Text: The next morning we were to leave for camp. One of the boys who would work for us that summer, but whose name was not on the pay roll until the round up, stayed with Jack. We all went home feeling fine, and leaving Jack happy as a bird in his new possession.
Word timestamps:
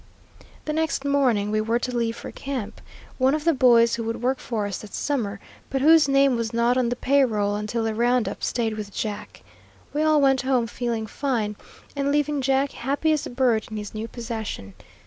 The 0.65 0.73
next 0.73 1.05
morning 1.05 1.51
we 1.51 1.61
were 1.61 1.77
to 1.77 1.95
leave 1.95 2.15
for 2.17 2.31
camp. 2.31 2.81
One 3.19 3.35
of 3.35 3.45
the 3.45 3.53
boys 3.53 3.93
who 3.93 4.03
would 4.05 4.19
work 4.19 4.39
for 4.39 4.65
us 4.65 4.79
that 4.79 4.95
summer, 4.95 5.39
but 5.69 5.83
whose 5.83 6.09
name 6.09 6.35
was 6.35 6.53
not 6.55 6.75
on 6.75 6.89
the 6.89 6.95
pay 6.95 7.23
roll 7.23 7.53
until 7.55 7.83
the 7.83 7.93
round 7.93 8.27
up, 8.27 8.41
stayed 8.43 8.75
with 8.77 8.91
Jack. 8.91 9.43
We 9.93 10.01
all 10.01 10.19
went 10.19 10.41
home 10.41 10.65
feeling 10.65 11.05
fine, 11.05 11.55
and 11.95 12.11
leaving 12.11 12.41
Jack 12.41 12.71
happy 12.71 13.11
as 13.11 13.27
a 13.27 13.29
bird 13.29 13.67
in 13.69 13.77
his 13.77 13.93
new 13.93 14.07
possession. 14.07 14.73